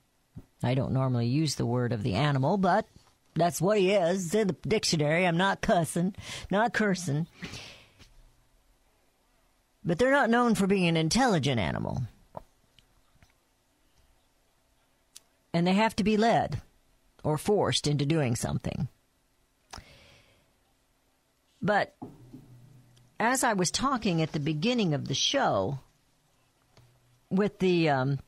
[0.61, 2.87] I don't normally use the word of the animal, but
[3.35, 4.25] that's what he is.
[4.25, 5.25] It's in the dictionary.
[5.25, 6.15] I'm not cussing,
[6.49, 7.27] not cursing.
[9.83, 12.03] But they're not known for being an intelligent animal.
[15.53, 16.61] And they have to be led
[17.23, 18.87] or forced into doing something.
[21.61, 21.95] But
[23.19, 25.79] as I was talking at the beginning of the show
[27.29, 28.19] with the um,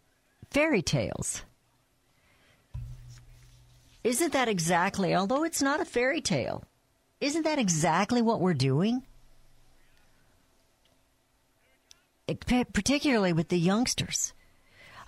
[0.49, 1.43] fairy tales,
[4.03, 6.63] isn't that exactly, although it's not a fairy tale,
[7.19, 9.03] isn't that exactly what we're doing?
[12.27, 14.33] It- particularly with the youngsters.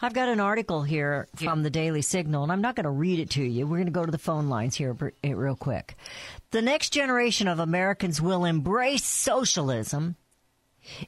[0.01, 3.19] I've got an article here from the Daily Signal, and I'm not going to read
[3.19, 3.67] it to you.
[3.67, 5.95] We're going to go to the phone lines here eh, real quick.
[6.51, 10.15] The next generation of Americans will embrace socialism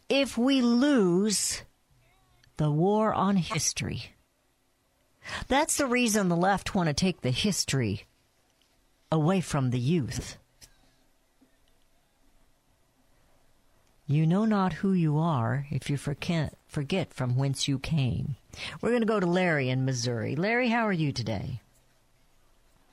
[0.09, 1.63] if we lose
[2.61, 4.13] the war on history.
[5.47, 8.05] That's the reason the left want to take the history
[9.11, 10.37] away from the youth.
[14.05, 18.35] You know not who you are if you forget, forget from whence you came.
[18.79, 20.35] We're going to go to Larry in Missouri.
[20.35, 21.61] Larry, how are you today?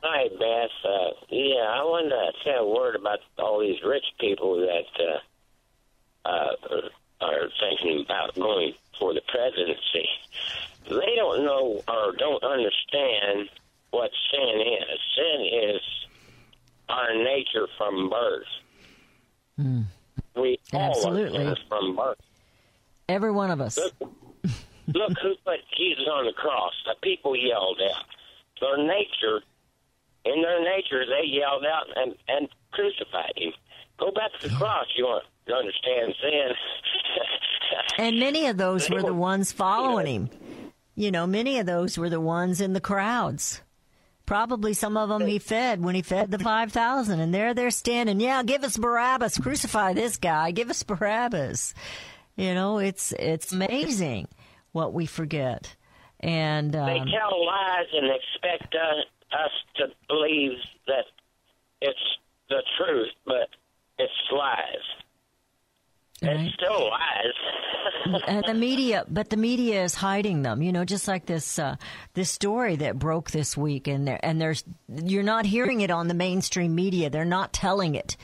[0.03, 0.71] Hi, Beth.
[0.83, 5.21] Uh, yeah, I wanted to say a word about all these rich people that
[6.25, 6.89] uh, uh,
[7.21, 10.09] are thinking about going for the presidency.
[10.89, 13.49] They don't know or don't understand
[13.91, 14.99] what sin is.
[15.17, 15.81] Sin is
[16.89, 18.47] our nature from birth.
[19.57, 19.83] Hmm.
[20.37, 21.57] We all are Absolutely.
[21.69, 22.19] from birth.
[23.09, 23.77] Every one of us.
[23.79, 23.95] Look,
[24.95, 26.73] look who put Jesus on the cross.
[26.87, 28.05] The people yelled out.
[28.61, 29.41] Their nature,
[30.25, 33.53] in their nature, they yelled out and, and crucified him.
[33.99, 34.87] Go back to the cross.
[34.97, 36.49] You want to understand sin.
[37.99, 40.31] And many of those were the ones following him.
[40.95, 43.61] You know, many of those were the ones in the crowds.
[44.27, 47.21] Probably some of them he fed when he fed the 5,000.
[47.21, 48.21] And there they're standing.
[48.21, 49.39] Yeah, give us Barabbas.
[49.39, 50.51] Crucify this guy.
[50.51, 51.75] Give us Barabbas.
[52.37, 54.29] You know, it's, it's amazing
[54.73, 55.75] what we forget.
[56.21, 61.05] And, they um, tell lies and expect uh, us to believe that
[61.81, 61.99] it's
[62.49, 63.49] the truth, but
[63.99, 65.05] it's lies.
[66.21, 68.23] It's still lies.
[68.27, 70.63] and the media, but the media is hiding them.
[70.63, 71.77] You know, just like this uh,
[72.15, 76.09] this story that broke this week, and there, and there's you're not hearing it on
[76.09, 77.11] the mainstream media.
[77.11, 78.17] They're not telling it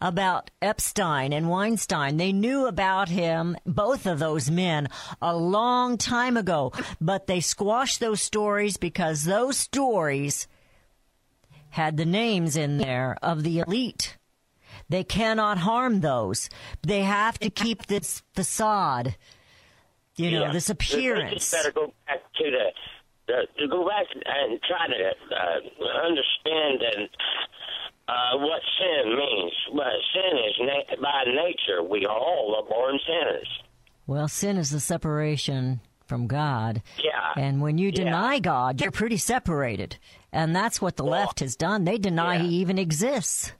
[0.00, 2.16] about Epstein and Weinstein.
[2.16, 4.88] They knew about him, both of those men,
[5.20, 10.46] a long time ago, but they squashed those stories because those stories
[11.70, 14.16] had the names in there of the elite.
[14.88, 16.48] They cannot harm those.
[16.82, 19.16] They have to keep this facade,
[20.16, 20.52] you know, Yeah.
[20.52, 21.34] this appearance.
[21.34, 22.66] just better go back to the,
[23.26, 27.08] the to go back and try to uh, understand and
[28.08, 29.52] uh, what sin means.
[29.74, 31.82] But sin is na- by nature.
[31.82, 33.48] We all are born sinners.
[34.06, 36.82] Well, sin is the separation from God.
[37.02, 37.32] Yeah.
[37.42, 39.96] And when you deny God, you're pretty separated.
[40.32, 41.84] And that's what the left has done.
[41.84, 43.52] They deny he even exists.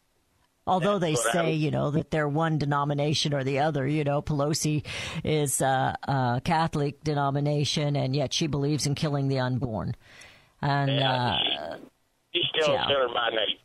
[0.67, 4.85] Although they say, you know, that they're one denomination or the other, you know, Pelosi
[5.25, 9.95] is a, a Catholic denomination and yet she believes in killing the unborn.
[10.61, 11.13] And, Yeah.
[11.13, 11.77] uh,
[12.31, 12.87] He's still Yeah.
[12.87, 13.59] sinner by nature.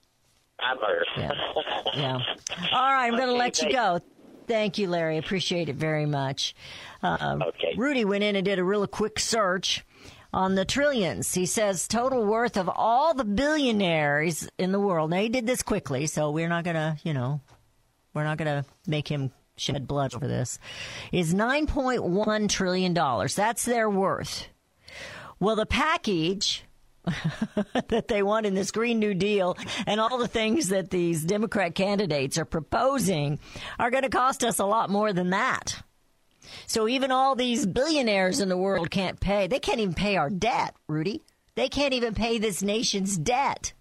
[0.60, 1.06] I've heard.
[1.96, 2.20] yeah.
[2.74, 4.00] All right, I'm going to Okay, let you go.
[4.48, 5.18] Thank you, Larry.
[5.18, 6.56] Appreciate it very much.
[7.04, 7.40] Uh,
[7.78, 9.86] Rudy went in and did a real quick search
[10.34, 11.34] on the trillions.
[11.34, 15.10] He says total worth of all the billionaires in the world.
[15.12, 17.42] Now he did this quickly, so we're not to, you know,
[18.14, 20.60] we're not to make him shed blood over this.
[21.12, 23.36] Is 9.1 trillion dollars.
[23.36, 24.48] That's their worth.
[25.40, 26.64] Well, the package
[27.88, 31.76] that they want in this Green New Deal and all the things that these Democrat
[31.76, 33.40] candidates are proposing
[33.80, 35.82] are going to cost us a lot more than that.
[36.66, 39.48] So even all these billionaires in the world can't pay.
[39.48, 41.24] They can't even pay our debt, Rudy.
[41.56, 43.74] They can't even pay this nation's debt.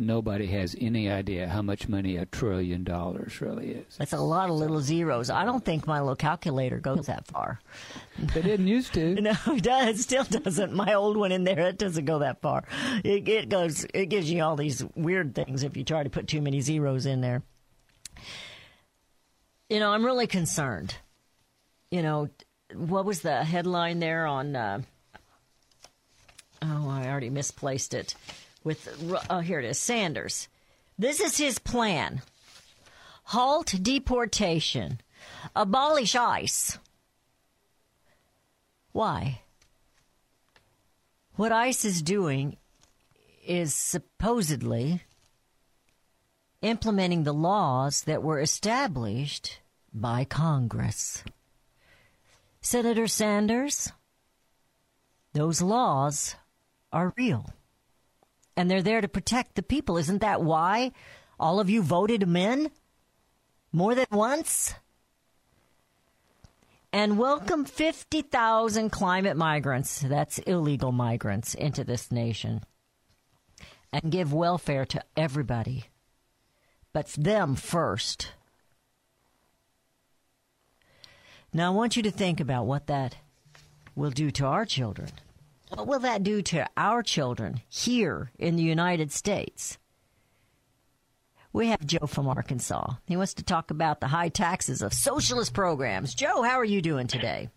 [0.00, 3.96] Nobody has any idea how much money a trillion dollars really is.
[3.96, 5.28] That's a lot of little zeros.
[5.28, 7.60] I don't think my little calculator goes that far.
[8.18, 9.14] It didn't used to.
[9.20, 9.98] No, it does.
[9.98, 10.72] It still doesn't.
[10.72, 12.64] My old one in there, it doesn't go that far.
[13.04, 13.86] It, it goes.
[13.92, 17.04] It gives you all these weird things if you try to put too many zeros
[17.04, 17.42] in there.
[19.68, 20.94] You know, I'm really concerned.
[21.90, 22.28] You know,
[22.74, 24.82] what was the headline there on uh,
[26.62, 28.14] Oh, I already misplaced it.
[28.64, 28.88] With
[29.30, 29.78] oh, here it is.
[29.78, 30.48] Sanders.
[30.98, 32.22] This is his plan:
[33.24, 35.00] halt deportation,
[35.54, 36.78] abolish ICE.
[38.92, 39.42] Why?
[41.36, 42.56] What ICE is doing
[43.46, 45.02] is supposedly
[46.60, 49.60] implementing the laws that were established
[49.94, 51.22] by Congress.
[52.68, 53.92] Senator Sanders,
[55.32, 56.36] those laws
[56.92, 57.48] are real.
[58.58, 59.96] And they're there to protect the people.
[59.96, 60.92] Isn't that why
[61.40, 62.70] all of you voted men?
[63.72, 64.74] More than once?
[66.92, 72.60] And welcome 50,000 climate migrants, that's illegal migrants, into this nation.
[73.94, 75.86] And give welfare to everybody.
[76.92, 78.32] But them first.
[81.58, 83.16] Now, I want you to think about what that
[83.96, 85.10] will do to our children.
[85.74, 89.76] What will that do to our children here in the United States?
[91.52, 92.92] We have Joe from Arkansas.
[93.06, 96.14] He wants to talk about the high taxes of socialist programs.
[96.14, 97.48] Joe, how are you doing today?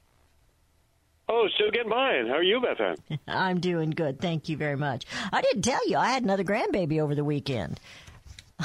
[1.30, 2.16] Oh, still getting by.
[2.16, 4.20] And how are you, Beth I'm doing good.
[4.20, 5.06] Thank you very much.
[5.32, 7.80] I didn't tell you I had another grandbaby over the weekend.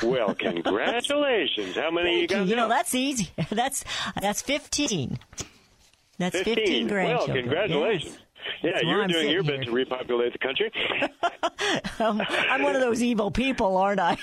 [0.03, 1.74] Well, congratulations.
[1.76, 2.47] How many you got?
[2.47, 3.30] You know, that's easy.
[3.51, 3.84] That's
[4.20, 5.18] that's 15.
[6.18, 6.88] That's 15, 15.
[6.88, 7.34] grandchildren.
[7.36, 8.18] Well, congratulations.
[8.62, 10.70] Yeah, That's you're doing your sitting bit to repopulate the country.
[11.99, 14.16] Um, I'm one of those evil people, aren't I?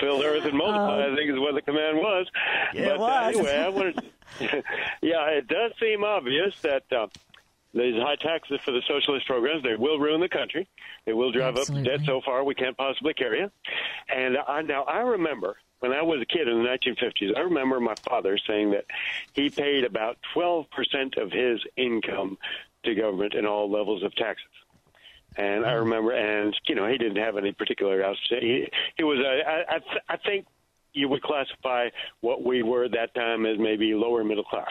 [0.00, 2.26] Fill the earth and multiply, I think is what the command was.
[2.28, 2.32] Um,
[2.74, 3.36] Yeah, it but uh, was.
[3.36, 4.12] anyway, I wanted.
[5.02, 7.08] yeah, it does seem obvious that uh,
[7.72, 10.68] these high taxes for the socialist programs they will ruin the country.
[11.06, 13.52] They will drive up the debt so far we can't possibly carry it.
[14.14, 17.36] And I, now I remember when I was a kid in the 1950s.
[17.36, 18.86] I remember my father saying that
[19.34, 22.38] he paid about 12 percent of his income
[22.84, 24.46] to government in all levels of taxes.
[25.36, 25.80] And I mm.
[25.80, 28.16] remember, and you know, he didn't have any particular house.
[28.28, 30.46] He, he was, a, I, I, th- I think,
[30.92, 31.88] you would classify
[32.20, 34.70] what we were at that time as maybe lower middle class.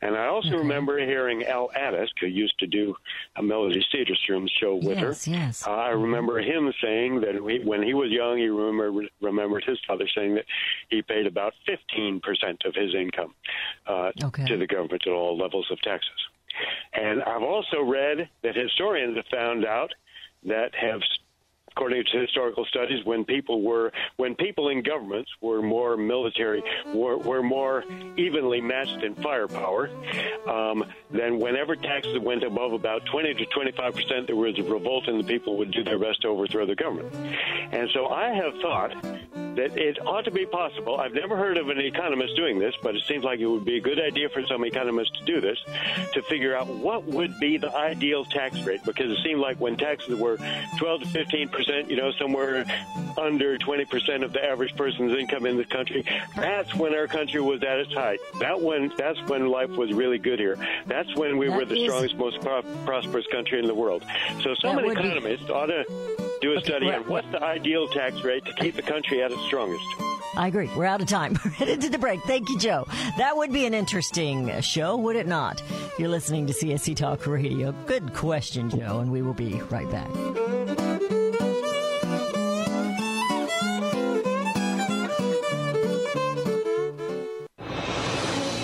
[0.00, 2.94] And I also remember hearing Al Addis, who used to do
[3.36, 5.30] a Melody Cedarstrom show with Yes, her.
[5.32, 5.66] yes.
[5.66, 9.78] Uh, I remember him saying that he, when he was young, he remembered, remembered his
[9.86, 10.44] father saying that
[10.88, 12.20] he paid about 15%
[12.64, 13.34] of his income
[13.86, 14.44] uh, Okay.
[14.46, 16.10] to the government at all levels of taxes.
[16.92, 19.92] And I've also read that historians have found out
[20.44, 21.00] that have
[21.72, 26.62] according to historical studies when people were when people in governments were more military
[26.94, 27.84] were, were more
[28.16, 29.90] evenly matched in firepower
[30.46, 35.08] um, then whenever taxes went above about 20 to 25 percent there was a revolt
[35.08, 37.12] and the people would do their best to overthrow the government
[37.72, 38.92] and so I have thought
[39.56, 40.98] that it ought to be possible.
[40.98, 43.76] I've never heard of an economist doing this, but it seems like it would be
[43.76, 45.58] a good idea for some economists to do this
[46.12, 49.76] to figure out what would be the ideal tax rate because it seemed like when
[49.76, 50.38] taxes were
[50.78, 52.64] 12 to 15 percent, you know, somewhere
[53.18, 56.04] under 20 percent of the average person's income in the country,
[56.36, 58.20] that's when our country was at its height.
[58.40, 60.56] That when that's when life was really good here.
[60.86, 64.04] That's when we That were the is- strongest, most pro- prosperous country in the world.
[64.42, 65.84] So some That an be- ought to
[66.40, 69.42] do a study on what's the ideal tax rate to keep the country at its
[69.42, 69.84] strongest.
[70.34, 70.70] I agree.
[70.74, 71.38] We're out of time.
[71.44, 72.22] We're headed to the break.
[72.22, 72.86] Thank you, Joe.
[73.18, 75.62] That would be an interesting show, would it not?
[75.98, 77.72] You're listening to CSC Talk Radio.
[77.86, 80.08] Good question, Joe, and we will be right back.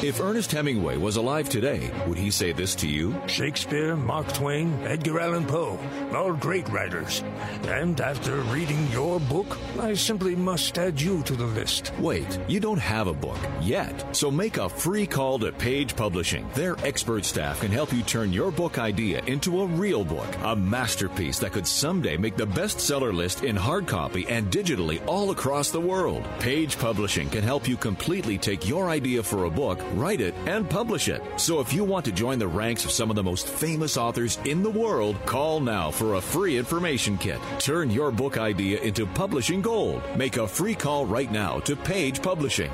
[0.00, 3.20] If Ernest Hemingway was alive today, would he say this to you?
[3.26, 5.76] Shakespeare, Mark Twain, Edgar Allan Poe,
[6.14, 7.24] all great writers.
[7.66, 11.92] And after reading your book, I simply must add you to the list.
[11.98, 14.14] Wait, you don't have a book yet.
[14.14, 16.48] So make a free call to Page Publishing.
[16.54, 20.54] Their expert staff can help you turn your book idea into a real book, a
[20.54, 25.72] masterpiece that could someday make the bestseller list in hard copy and digitally all across
[25.72, 26.24] the world.
[26.38, 30.68] Page Publishing can help you completely take your idea for a book, write it, and
[30.68, 31.22] publish it.
[31.36, 34.38] So if you want to join the ranks of some of the most famous authors
[34.44, 37.40] in the world, call now for a free information kit.
[37.58, 40.02] Turn your book idea into publishing gold.
[40.16, 42.70] Make a free call right now to Page Publishing.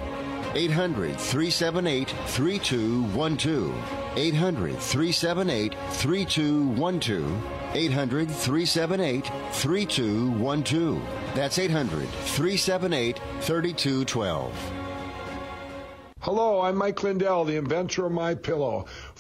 [0.55, 3.75] 800 378 3212.
[4.17, 7.55] 800 378 3212.
[7.75, 11.03] 800 378 3212.
[11.35, 14.84] That's 800 378 3212.
[16.25, 18.87] Hello, I'm Mike Lindell, the inventor of My Pillow.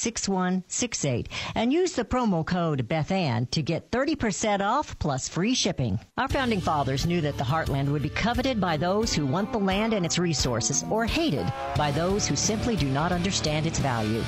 [0.00, 5.98] 1-800-978-6168 and use the promo code BethAnn to get 30% off plus free shipping.
[6.16, 9.58] Our founding fathers knew that the heartland would be coveted by those who want the
[9.58, 14.22] land and its resources or hated by those who simply do not understand its value.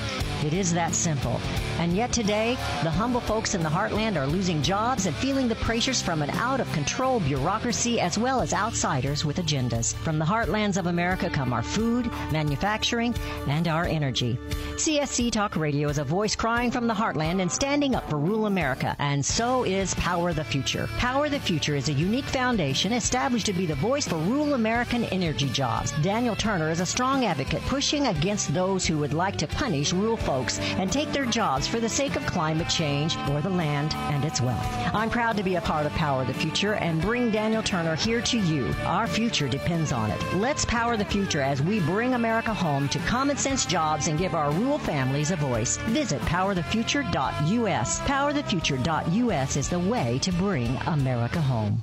[0.45, 1.41] It is that simple.
[1.79, 5.55] And yet today, the humble folks in the heartland are losing jobs and feeling the
[5.57, 9.95] pressures from an out of control bureaucracy as well as outsiders with agendas.
[9.95, 13.15] From the heartlands of America come our food, manufacturing,
[13.47, 14.39] and our energy.
[14.75, 18.47] CSC Talk Radio is a voice crying from the heartland and standing up for rural
[18.47, 20.89] America, and so is Power the Future.
[20.99, 25.05] Power the Future is a unique foundation established to be the voice for rural American
[25.05, 25.93] energy jobs.
[26.03, 30.17] Daniel Turner is a strong advocate pushing against those who would like to punish rural
[30.17, 34.25] folks and take their jobs for the sake of climate change or the land and
[34.25, 34.67] its wealth.
[34.93, 38.21] I'm proud to be a part of Power the Future and bring Daniel Turner here
[38.23, 38.75] to you.
[38.85, 40.21] Our future depends on it.
[40.35, 44.35] Let's power the future as we bring America home to common sense jobs and give
[44.35, 45.77] our rural families a voice.
[45.91, 48.01] Visit powerthefuture.us.
[48.01, 51.83] Powerthefuture.us is the way to bring America home.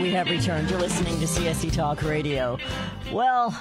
[0.00, 0.70] We have returned.
[0.70, 2.58] You're listening to CSC Talk Radio.
[3.12, 3.56] Well,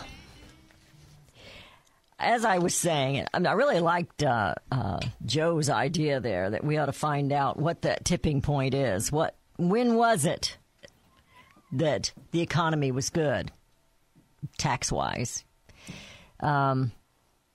[2.20, 6.64] as I was saying, I, mean, I really liked uh, uh, Joe's idea there that
[6.64, 9.12] we ought to find out what that tipping point is.
[9.12, 10.58] What, when was it
[11.72, 13.52] that the economy was good,
[14.58, 15.46] tax wise?
[16.40, 16.92] Um,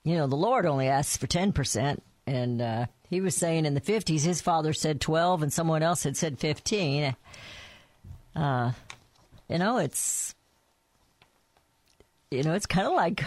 [0.03, 3.73] you know, the Lord only asks for ten percent, and uh, he was saying in
[3.73, 7.15] the fifties, his father said twelve, and someone else had said fifteen.
[8.35, 8.71] Uh,
[9.49, 10.35] you know, it's
[12.31, 13.23] you know, it's kind of like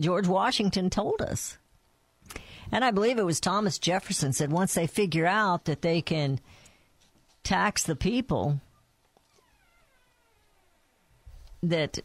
[0.00, 1.56] George Washington told us.
[2.72, 6.38] And I believe it was Thomas Jefferson said once they figure out that they can
[7.42, 8.60] tax the people,
[11.62, 11.98] that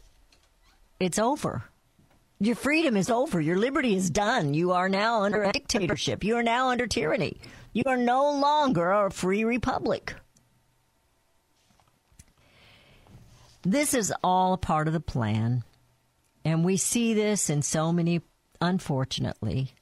[0.98, 1.64] it's over.
[2.38, 3.40] Your freedom is over.
[3.40, 4.52] Your liberty is done.
[4.52, 6.22] You are now under a dictatorship.
[6.22, 7.38] You are now under tyranny.
[7.72, 10.14] You are no longer a free republic.
[13.62, 15.64] This is all a part of the plan.
[16.44, 18.20] And we see this in so many,
[18.60, 19.72] unfortunately.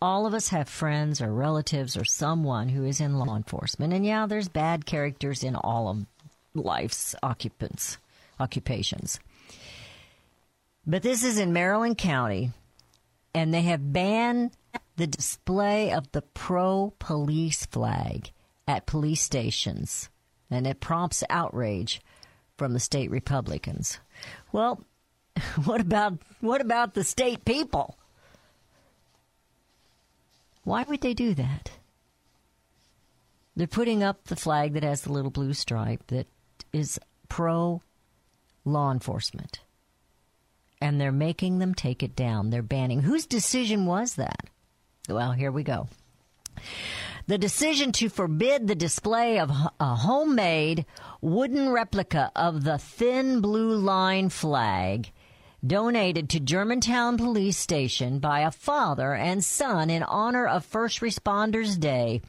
[0.00, 3.92] All of us have friends or relatives or someone who is in law enforcement.
[3.92, 6.06] And yeah, there's bad characters in all of
[6.54, 7.98] life's occupants,
[8.38, 9.18] occupations.
[10.90, 12.50] But this is in Maryland County,
[13.34, 14.52] and they have banned
[14.96, 18.30] the display of the pro police flag
[18.66, 20.08] at police stations,
[20.50, 22.00] and it prompts outrage
[22.56, 24.00] from the state Republicans.
[24.50, 24.82] Well,
[25.64, 27.98] what about what about the state people?
[30.64, 31.70] Why would they do that?
[33.54, 36.28] They're putting up the flag that has the little blue stripe that
[36.72, 37.82] is pro
[38.64, 39.60] law enforcement.
[40.80, 42.50] And they're making them take it down.
[42.50, 43.00] They're banning.
[43.02, 44.48] Whose decision was that?
[45.08, 45.88] Well, here we go.
[47.26, 50.86] The decision to forbid the display of a homemade
[51.20, 55.12] wooden replica of the thin blue line flag
[55.66, 61.78] donated to Germantown Police Station by a father and son in honor of First Responders
[61.78, 62.22] Day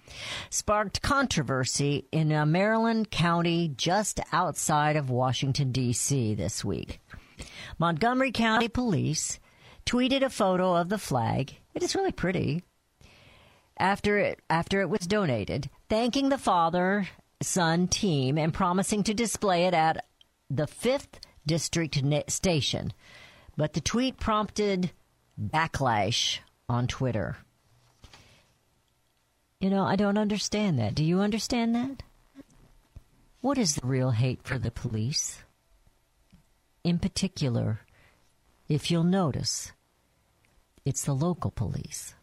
[0.49, 6.33] sparked controversy in a Maryland county just outside of Washington, D.C.
[6.33, 6.99] this week.
[7.79, 9.39] Montgomery County Police
[9.85, 11.55] tweeted a photo of the flag.
[11.73, 12.63] It is really pretty.
[13.77, 17.07] After it after it was donated, thanking the father
[17.41, 20.05] son team and promising to display it at
[20.49, 21.97] the 5th district
[22.29, 22.91] station.
[23.55, 24.91] But the tweet prompted
[25.41, 27.37] backlash on Twitter.
[29.61, 30.95] You know, I don't understand that.
[30.95, 32.03] Do you understand that?
[33.39, 35.39] What is the real hate for the police?
[36.89, 37.81] In particular,
[38.67, 39.73] if you'll notice,
[40.85, 42.15] it's the local police.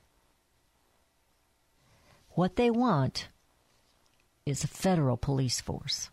[2.30, 3.28] What they want
[4.44, 6.10] is a federal police force.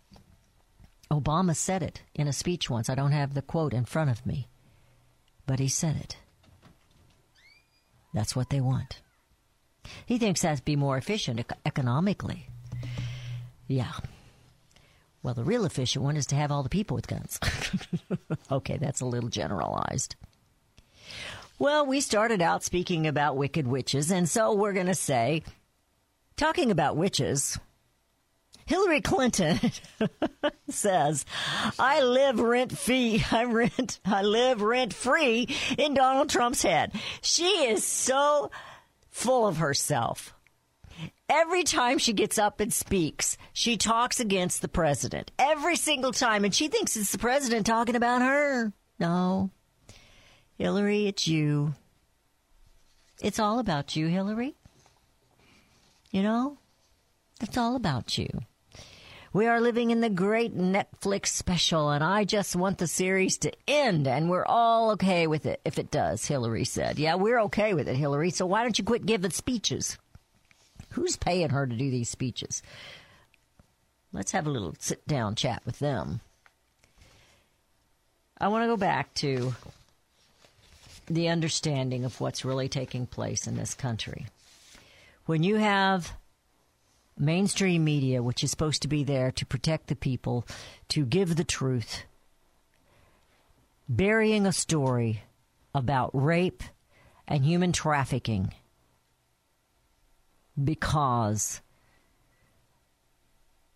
[1.10, 2.92] Obama said it in a speech once.
[2.92, 4.48] I don't have the quote in front of me,
[5.48, 6.18] but he said it.
[8.14, 9.02] That's what they want.
[10.06, 12.50] He thinks that'd be more efficient economically.
[13.68, 13.94] Yeah.
[15.24, 17.40] Well, the real efficient one is to have all the people with guns.
[18.52, 20.16] okay, that's a little generalized.
[21.58, 25.44] Well, we started out speaking about wicked witches, and so we're going to say,
[26.36, 27.58] talking about witches,
[28.66, 29.60] Hillary Clinton
[30.70, 31.26] says,
[31.80, 33.24] "I live rent free.
[33.32, 34.00] I rent.
[34.04, 35.48] I live rent free
[35.78, 38.52] in Donald Trump's head." She is so
[39.10, 40.34] full of herself.
[41.36, 45.32] Every time she gets up and speaks, she talks against the president.
[45.40, 48.72] Every single time, and she thinks it's the president talking about her.
[49.00, 49.50] No,
[50.60, 51.74] Hillary, it's you.
[53.20, 54.54] It's all about you, Hillary.
[56.12, 56.60] You know,
[57.42, 58.30] it's all about you.
[59.34, 63.52] We are living in the great Netflix special, and I just want the series to
[63.68, 67.00] end, and we're all okay with it if it does, Hillary said.
[67.00, 69.98] Yeah, we're okay with it, Hillary, so why don't you quit giving speeches?
[70.94, 72.62] Who's paying her to do these speeches?
[74.12, 76.22] Let's have a little sit down chat with them.
[78.40, 79.56] I want to go back to
[81.08, 84.28] the understanding of what's really taking place in this country.
[85.26, 86.14] When you have
[87.18, 90.46] mainstream media, which is supposed to be there to protect the people,
[90.90, 92.04] to give the truth,
[93.90, 95.24] burying a story
[95.74, 96.62] about rape
[97.28, 98.54] and human trafficking
[100.62, 101.62] because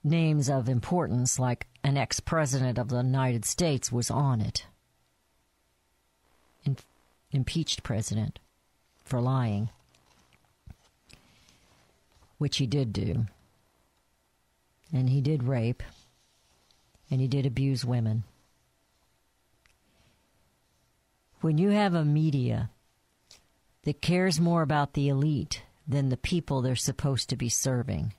[0.04, 4.66] names of importance like an ex president of the United States was on it.
[6.64, 6.78] In-
[7.32, 8.40] impeached president
[9.04, 9.70] for lying,
[12.38, 13.26] which he did do.
[14.94, 15.84] And he did rape,
[17.12, 18.24] and he did abuse women.
[21.42, 22.70] When you have a media
[23.84, 28.14] that cares more about the elite than the people they're supposed to be serving,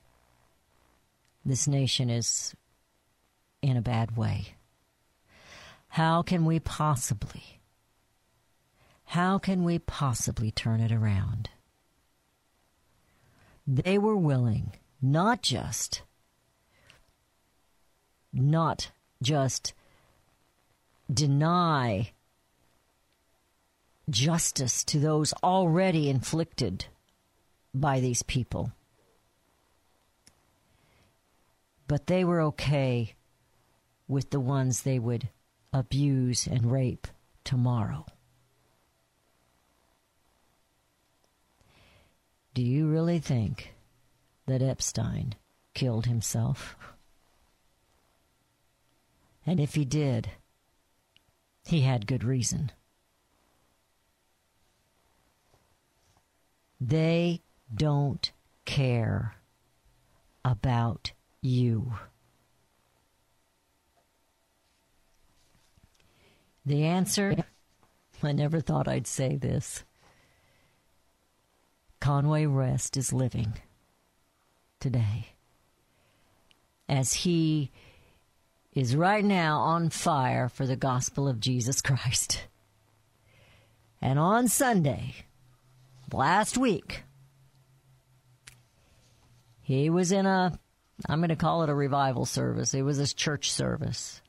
[1.45, 2.55] this nation is
[3.61, 4.55] in a bad way.
[5.89, 7.59] How can we possibly,
[9.05, 11.49] how can we possibly turn it around?
[13.65, 16.01] They were willing not just,
[18.33, 18.91] not
[19.21, 19.73] just
[21.11, 22.11] deny
[24.09, 26.85] justice to those already inflicted
[27.73, 28.71] by these people.
[31.87, 33.15] But they were okay
[34.07, 35.29] with the ones they would
[35.73, 37.07] abuse and rape
[37.43, 38.05] tomorrow.
[42.53, 43.73] Do you really think
[44.47, 45.35] that Epstein
[45.73, 46.75] killed himself?
[49.45, 50.29] And if he did,
[51.65, 52.71] he had good reason.
[56.81, 57.41] They
[57.73, 58.31] don't
[58.65, 59.35] care
[60.43, 61.11] about
[61.41, 61.93] you.
[66.65, 67.35] The answer
[68.21, 69.83] I never thought I'd say this.
[72.01, 73.53] Kanye West is living
[74.79, 75.29] today
[76.87, 77.71] as he
[78.73, 82.43] is right now on fire for the gospel of Jesus Christ.
[84.01, 85.15] And on Sunday,
[86.11, 87.03] last week,
[89.69, 90.57] he was in a,
[91.07, 92.73] I'm going to call it a revival service.
[92.73, 94.19] It was his church service.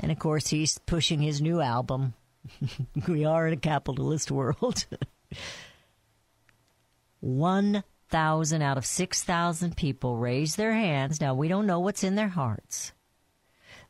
[0.00, 2.14] And of course, he's pushing his new album.
[3.06, 4.86] we are in a capitalist world.
[7.20, 11.20] 1,000 out of 6,000 people raised their hands.
[11.20, 12.90] Now, we don't know what's in their hearts.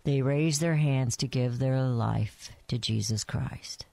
[0.05, 3.87] They raised their hands to give their life to Jesus Christ.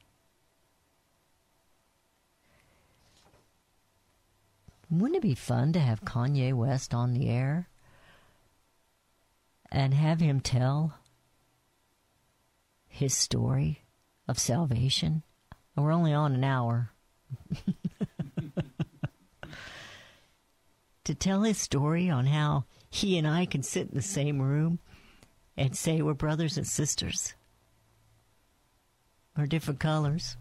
[4.89, 7.67] Wouldn't it be fun to have Kanye West on the air
[9.69, 10.93] and have him tell
[12.87, 13.83] his story
[14.27, 15.23] of salvation?
[15.75, 16.91] We're only on an hour.
[21.03, 24.79] to tell his story on how he and I can sit in the same room
[25.57, 27.33] and say we're brothers and sisters.
[29.35, 30.37] We're different colors.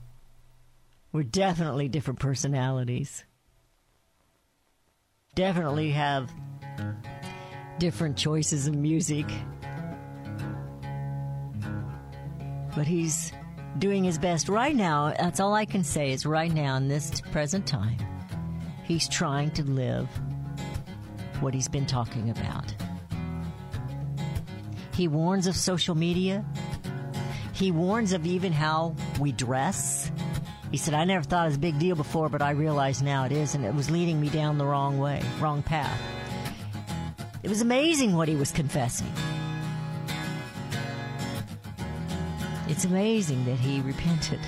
[1.12, 3.24] We're definitely different personalities.
[5.36, 6.32] Definitely have
[7.78, 9.26] different choices of music.
[12.74, 13.32] But he's
[13.78, 15.12] doing his best right now.
[15.18, 17.98] That's all I can say is right now in this present time.
[18.84, 20.08] He's trying to live
[21.40, 22.74] what he's been talking about.
[24.94, 26.46] He warns of social media.
[27.52, 30.10] He warns of even how we dress.
[30.76, 33.24] He said, I never thought it was a big deal before, but I realize now
[33.24, 35.98] it is, and it was leading me down the wrong way, wrong path.
[37.42, 39.10] It was amazing what he was confessing.
[42.68, 44.38] It's amazing that he repented.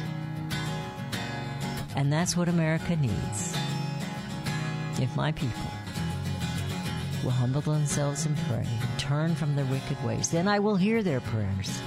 [1.97, 3.57] And that's what America needs.
[5.01, 5.71] If my people
[7.25, 11.03] will humble themselves and pray and turn from their wicked ways, then I will hear
[11.03, 11.81] their prayers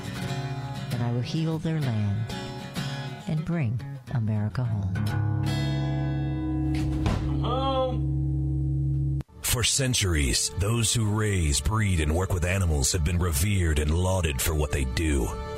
[0.93, 2.25] and I will heal their land
[3.27, 3.79] and bring
[4.14, 4.95] America home.
[7.41, 9.20] home.
[9.41, 14.41] For centuries, those who raise, breed, and work with animals have been revered and lauded
[14.41, 15.28] for what they do.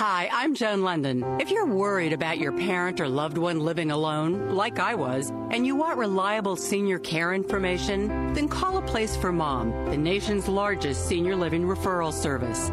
[0.00, 1.22] Hi, I'm Joan London.
[1.38, 5.66] If you're worried about your parent or loved one living alone, like I was, and
[5.66, 11.06] you want reliable senior care information, then call a place for mom, the nation's largest
[11.06, 12.70] senior living referral service.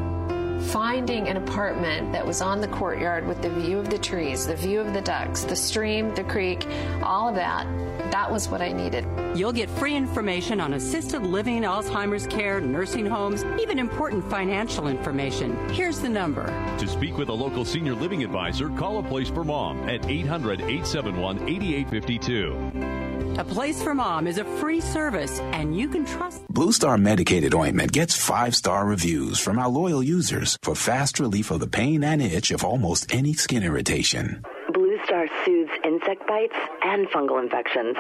[0.68, 4.56] Finding an apartment that was on the courtyard with the view of the trees, the
[4.56, 6.68] view of the ducks, the stream, the creek,
[7.02, 7.66] all of that,
[8.12, 9.06] that was what I needed.
[9.34, 15.56] You'll get free information on assisted living, Alzheimer's care, nursing homes, even important financial information.
[15.70, 16.48] Here's the number.
[16.80, 20.60] To speak with a local senior living advisor, call a place for mom at 800
[20.60, 22.97] 871 8852.
[23.38, 26.42] A Place for Mom is a free service, and you can trust.
[26.48, 31.52] Blue Star medicated ointment gets five star reviews from our loyal users for fast relief
[31.52, 34.44] of the pain and itch of almost any skin irritation.
[34.74, 37.96] Blue Star soothes insect bites and fungal infections.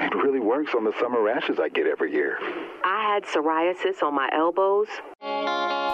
[0.00, 2.36] It really works on the summer rashes I get every year.
[2.84, 4.88] I had psoriasis on my elbows.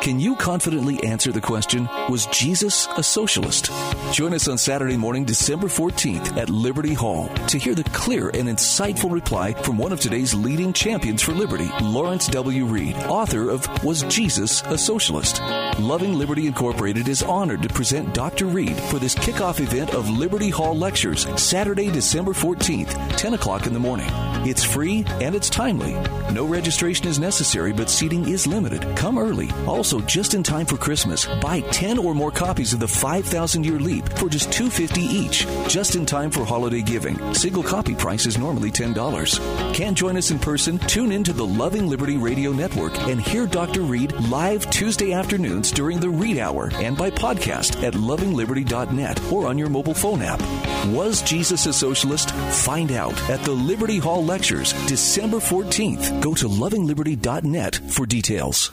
[0.00, 3.70] Can you confidently answer the question, was Jesus a socialist?
[4.12, 8.48] Join us on Saturday morning, December 14th at Liberty Hall to hear the clear and
[8.48, 12.64] insightful reply from one of today's leading champions for liberty, Lawrence W.
[12.64, 15.40] Reed, author of Was Jesus a Socialist?
[15.78, 18.46] Loving Liberty Incorporated is honored to present Dr.
[18.46, 23.72] Reed for this kickoff event of Liberty Hall Lectures, Saturday, December 14th, 10 o'clock in
[23.72, 24.08] the morning.
[24.48, 25.94] It's free and it's timely.
[26.32, 28.96] No registration is necessary, but seating is limited.
[28.96, 29.48] Come early.
[29.88, 33.78] Also, just in time for Christmas, buy 10 or more copies of the 5,000 Year
[33.78, 35.46] Leap for just $2.50 each.
[35.66, 37.16] Just in time for holiday giving.
[37.32, 39.72] Single copy price is normally $10.
[39.72, 40.78] Can't join us in person?
[40.80, 43.80] Tune in to the Loving Liberty Radio Network and hear Dr.
[43.80, 49.56] Reed live Tuesday afternoons during the Read Hour and by podcast at lovingliberty.net or on
[49.56, 50.42] your mobile phone app.
[50.88, 52.32] Was Jesus a socialist?
[52.66, 56.20] Find out at the Liberty Hall Lectures, December 14th.
[56.20, 58.70] Go to lovingliberty.net for details.